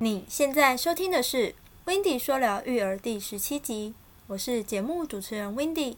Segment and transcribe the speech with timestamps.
[0.00, 1.48] 你现在收听的是
[1.84, 3.94] 《Windy 说聊育儿》第十七集，
[4.28, 5.96] 我是节目主持人 Windy。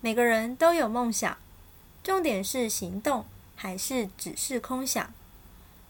[0.00, 1.36] 每个人都有梦想，
[2.04, 3.24] 重点是行动
[3.56, 5.12] 还是只是空想？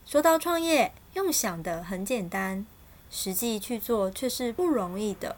[0.07, 2.65] 说到创业，用想的很简单，
[3.11, 5.37] 实际去做却是不容易的。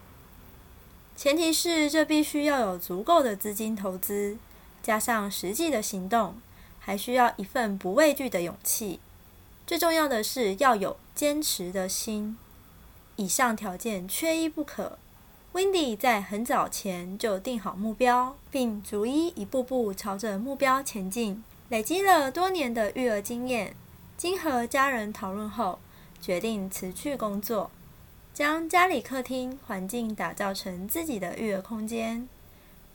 [1.17, 4.37] 前提是这必须要有足够的资金投资，
[4.85, 6.41] 加上实际的行动，
[6.79, 9.01] 还需要一份不畏惧的勇气。
[9.73, 12.37] 最重要的是要有坚持的心，
[13.17, 14.99] 以上条件缺一不可。
[15.55, 21.43] Wendy 在很早前就定好目标，并逐一一步步朝着目标前进。
[21.71, 23.75] 累积了多年的育儿经验，
[24.19, 25.79] 经和家人讨论后，
[26.21, 27.71] 决定辞去工作，
[28.35, 32.29] 将家里客厅环境打造成自己的育儿空间。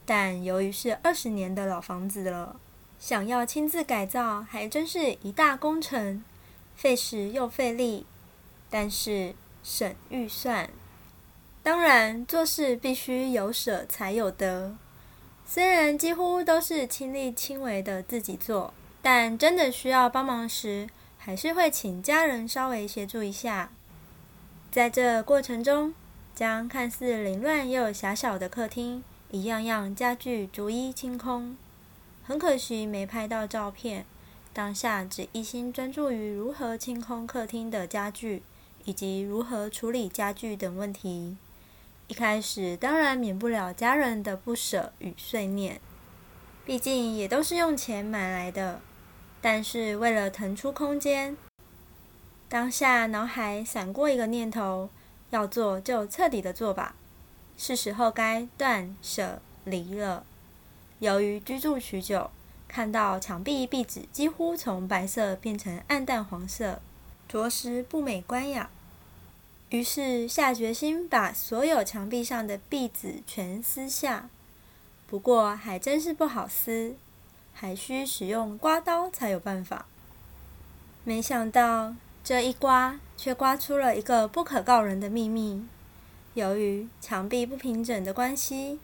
[0.06, 2.54] 但由于是二十年的老房子了，
[3.00, 6.22] 想要亲自改造，还真是一大工程。
[6.78, 8.06] 费时又费力，
[8.70, 9.34] 但是
[9.64, 10.70] 省预算。
[11.60, 14.76] 当然，做事必须有舍才有得。
[15.44, 23.70] 虽然几乎都是亲力亲为的自己做，但真的需要帮忙时，还是会请家人稍微协助一下。
[24.70, 25.92] 在这过程中，
[26.32, 31.56] 将看似凌乱又狭小的客厅，一样样家具逐一清空。
[32.22, 34.06] 很可惜，没拍到照片。
[34.58, 38.42] 当下只一心专注于如何清空客厅的家具，
[38.84, 41.36] 以及如何处理家具等问题。
[42.08, 45.80] 一开始当然免不了家人的不舍与碎念，
[46.66, 48.80] 毕竟也都是用钱买来的。
[49.40, 51.36] 但是为了腾出空间，
[52.48, 54.90] 当下脑海闪过一个念头：
[55.30, 56.96] 要做就彻底的做吧，
[57.56, 60.24] 是时候该断舍离了。
[60.98, 62.32] 由于居住许久。
[62.68, 66.80] 看到墙壁壁纸几乎从白色变成暗淡黄色，
[67.26, 68.70] 着实不美观呀。
[69.70, 74.28] 于是下决心把所有墙壁上的壁纸全撕下。
[75.06, 76.94] 不过还真是不好撕，
[77.54, 79.86] 还需使用刮刀才有办法。
[81.04, 85.66] 没想到这一刮，却刮出了一个不可告人的秘密。
[86.34, 88.78] 由于墙壁不平整的关系，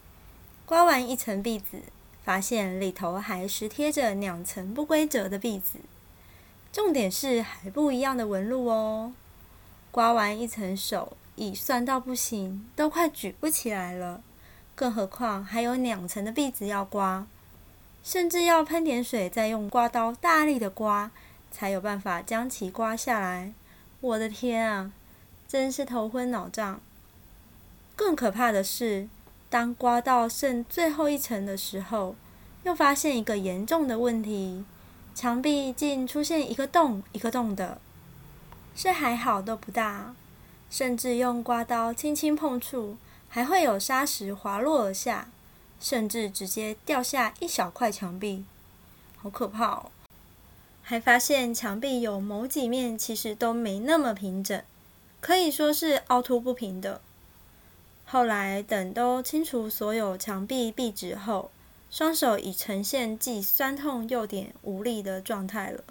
[0.65, 1.83] 刮完一层壁纸。
[2.25, 5.77] 发现里头还实贴着两层不规则的壁纸，
[6.73, 9.13] 重点是还不一样的纹路哦。
[9.91, 14.23] 刮完一层手已酸到不行，都快举不起来了，
[14.73, 17.27] 更何况还有两层的壁纸要刮，
[18.03, 21.11] 甚至要喷点水，再用刮刀大力的刮，
[21.51, 23.53] 才有办法将其刮下来。
[24.01, 24.91] 我的天啊，
[25.47, 26.81] 真是头昏脑胀。
[27.95, 29.07] 更可怕的是。
[29.55, 32.17] 当刮到剩最后一层的时候，
[32.63, 34.65] 又发现一个严重的问题：
[35.15, 37.79] 墙壁竟出现一个洞一个洞的。
[38.75, 40.13] 是还好都不大，
[40.69, 42.97] 甚至用刮刀轻轻碰触，
[43.29, 45.29] 还会有砂石滑落而下，
[45.79, 48.43] 甚至直接掉下一小块墙壁，
[49.15, 49.85] 好可怕哦！
[50.83, 54.61] 还发现墙壁有某几面其实都没那么平整，
[55.21, 56.99] 可以说是凹凸不平的。
[58.05, 61.51] 后来等都清除所有墙壁壁纸后，
[61.89, 65.83] 双手已呈现既酸痛又点无力的状态了。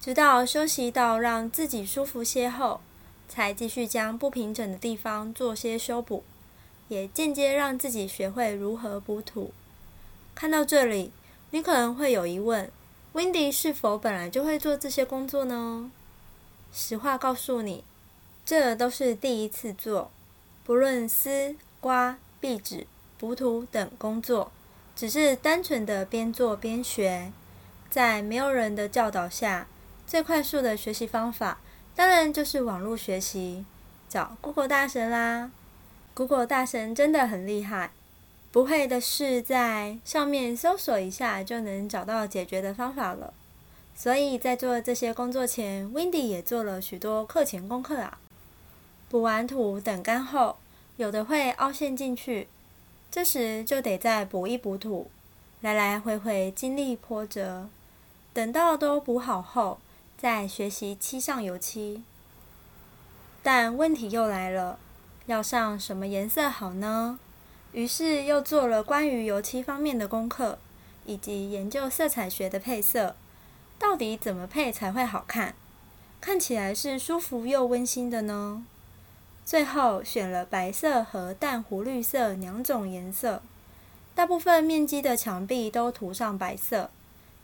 [0.00, 2.80] 直到休息到让自己舒服些后，
[3.28, 6.22] 才继续将不平整的地方做些修补，
[6.88, 9.52] 也间接让自己学会如何补土。
[10.34, 11.10] 看到这里，
[11.50, 12.70] 你可能会有疑问
[13.14, 15.90] ：Wendy 是否本来就会做这些工作呢？
[16.72, 17.84] 实话告诉你，
[18.44, 20.10] 这都是第一次做。
[20.70, 22.86] 不论丝瓜、壁纸、
[23.18, 24.52] 补土等工作，
[24.94, 27.32] 只是单纯的边做边学。
[27.90, 29.66] 在没有人的教导下，
[30.06, 31.58] 最快速的学习方法，
[31.96, 33.64] 当然就是网络学习，
[34.08, 35.50] 找 Google 大神啦。
[36.14, 37.90] Google 大神真的很厉害，
[38.52, 43.34] 不会的事在上面搜索一下就能找到解决的方法了。
[43.96, 48.20] 所以在做这些工作前，Wendy 也做了许多课前功课啊。
[49.10, 50.58] 补完土等干后，
[50.96, 52.46] 有的会凹陷进去，
[53.10, 55.10] 这时就得再补一补土，
[55.60, 57.68] 来来回回经历波折。
[58.32, 59.80] 等到都补好后，
[60.16, 62.04] 再学习漆上油漆。
[63.42, 64.78] 但问题又来了，
[65.26, 67.18] 要上什么颜色好呢？
[67.72, 70.60] 于是又做了关于油漆方面的功课，
[71.04, 73.16] 以及研究色彩学的配色，
[73.76, 75.56] 到底怎么配才会好看，
[76.20, 78.64] 看起来是舒服又温馨的呢？
[79.50, 83.42] 最后选了白色和淡湖绿色两种颜色，
[84.14, 86.88] 大部分面积的墙壁都涂上白色，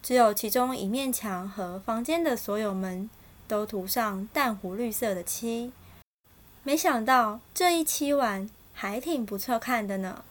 [0.04, 3.10] 只有其中一面墙和房间的所有门
[3.48, 5.72] 都涂上淡湖绿色的漆，
[6.62, 10.22] 没想到这一期完还挺不错看的呢，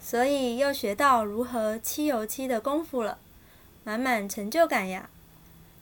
[0.00, 3.18] 所以又学到如何漆油漆的功夫了，
[3.84, 5.10] 满满成就感呀！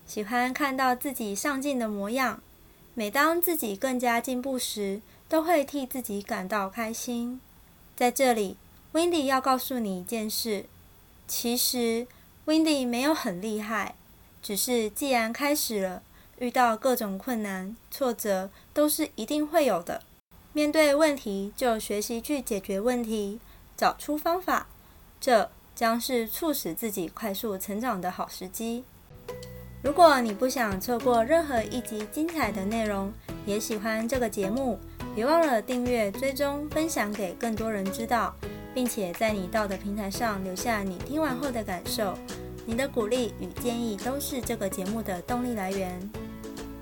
[0.04, 2.42] 喜欢看到自己上进的模样，
[2.94, 7.40] 每当自己更加进步时，都会替自己感到开心。
[7.96, 8.56] 在这里
[8.92, 10.66] ，Wendy 要告诉你一件事：
[11.26, 12.06] 其实
[12.46, 13.96] Wendy 没有很厉害，
[14.40, 16.02] 只是既然开始了。
[16.38, 20.02] 遇到各种困难、挫折都是一定会有的。
[20.52, 23.38] 面对问题，就学习去解决问题，
[23.76, 24.66] 找出方法，
[25.20, 28.84] 这将是促使自己快速成长的好时机。
[29.84, 33.12] 如果你不想错过任何一集精彩的内容，
[33.44, 34.78] 也喜欢这个节目，
[35.14, 38.34] 别忘了订阅、追踪、分享给更多人知道，
[38.74, 42.16] 并且在你到的平台上留下你听完后的感受。
[42.64, 46.10] 你的鼓励与建议都是这个节目的动力来源。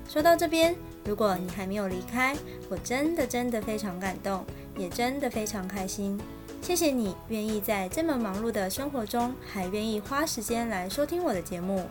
[0.07, 0.73] 说到这边，
[1.03, 2.33] 如果你还没有离开，
[2.69, 4.45] 我真的真的非常感动，
[4.77, 6.17] 也真的非常开心。
[6.61, 11.85] 谢谢你愿意在这么忙碌的生活中，还愿意花时间来收听我的节目。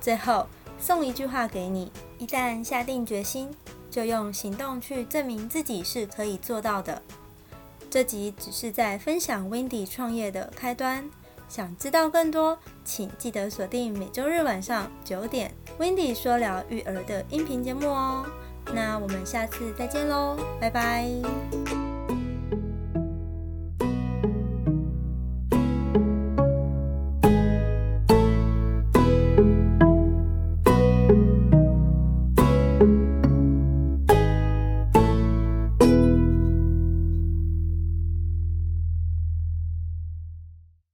[0.00, 0.46] 最后
[0.78, 3.50] 送一句话给你：一旦下定决心，
[3.90, 7.00] 就用行动去证明自己是可以做到的。
[7.90, 11.08] 这集只是在分享 Wendy 创业的开端。
[11.46, 18.26] 想知道更多，请记得锁定每周日晚上九点，Wendy 说聊育儿的音频节目哦。
[18.74, 21.83] 那我们下次再见喽，拜拜。